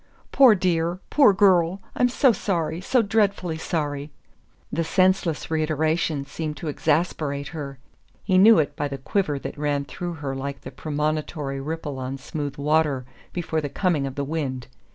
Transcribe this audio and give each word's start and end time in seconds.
"Poor 0.31 0.55
dear 0.55 0.97
poor 1.11 1.31
girl...I'm 1.31 2.09
so 2.09 2.31
sorry 2.31 2.81
so 2.81 3.03
dreadfully 3.03 3.59
sorry!" 3.59 4.09
The 4.73 4.83
senseless 4.83 5.51
reiteration 5.51 6.25
seemed 6.25 6.57
to 6.57 6.69
exasperate 6.69 7.49
her. 7.49 7.77
He 8.23 8.39
knew 8.39 8.57
it 8.57 8.75
by 8.75 8.87
the 8.87 8.97
quiver 8.97 9.37
that 9.37 9.59
ran 9.59 9.85
through 9.85 10.13
her 10.13 10.35
like 10.35 10.61
the 10.61 10.71
premonitory 10.71 11.61
ripple 11.61 11.99
on 11.99 12.17
smooth 12.17 12.57
water 12.57 13.05
before 13.31 13.61
the 13.61 13.69
coming 13.69 14.07
of 14.07 14.15
the 14.15 14.25
wind. 14.25 14.65